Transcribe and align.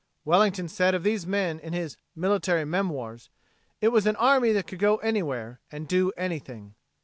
Wellington 0.25 0.67
said 0.67 0.95
of 0.95 1.03
these 1.03 1.27
men 1.27 1.59
in 1.59 1.73
his 1.73 1.95
"Military 2.15 2.65
Memoirs": 2.65 3.29
"It 3.81 3.89
was 3.89 4.07
an 4.07 4.15
army 4.15 4.51
that 4.53 4.65
could 4.65 4.79
go 4.79 4.95
anywhere 4.97 5.61
and 5.71 5.87
do 5.87 6.11
anything." 6.17 6.73